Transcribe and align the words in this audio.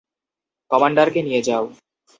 কমান্ডারকে 0.71 1.19
নিয়ে 1.23 1.41
যাও। 1.41 1.63